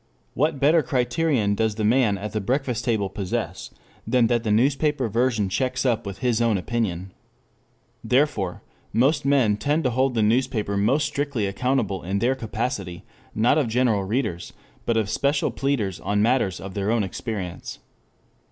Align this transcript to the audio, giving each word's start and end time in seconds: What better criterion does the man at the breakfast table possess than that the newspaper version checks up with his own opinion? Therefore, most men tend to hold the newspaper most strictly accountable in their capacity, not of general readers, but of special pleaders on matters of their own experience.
What 0.33 0.59
better 0.59 0.81
criterion 0.81 1.53
does 1.53 1.75
the 1.75 1.83
man 1.83 2.17
at 2.17 2.31
the 2.31 2.41
breakfast 2.41 2.85
table 2.85 3.07
possess 3.07 3.69
than 4.07 4.25
that 4.25 4.43
the 4.43 4.49
newspaper 4.49 5.07
version 5.09 5.47
checks 5.47 5.85
up 5.85 6.07
with 6.07 6.17
his 6.25 6.41
own 6.41 6.57
opinion? 6.57 7.11
Therefore, 8.03 8.63
most 8.91 9.25
men 9.25 9.57
tend 9.57 9.83
to 9.83 9.91
hold 9.91 10.15
the 10.15 10.23
newspaper 10.23 10.75
most 10.75 11.05
strictly 11.05 11.45
accountable 11.45 12.01
in 12.01 12.17
their 12.17 12.33
capacity, 12.33 13.03
not 13.35 13.59
of 13.59 13.67
general 13.67 14.03
readers, 14.03 14.53
but 14.87 14.97
of 14.97 15.07
special 15.07 15.51
pleaders 15.51 15.99
on 15.99 16.19
matters 16.19 16.59
of 16.59 16.73
their 16.73 16.89
own 16.89 17.03
experience. 17.03 17.77